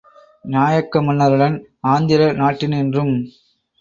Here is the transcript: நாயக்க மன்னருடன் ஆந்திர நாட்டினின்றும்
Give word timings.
நாயக்க 0.45 1.01
மன்னருடன் 1.01 1.57
ஆந்திர 1.87 2.31
நாட்டினின்றும் 2.33 3.15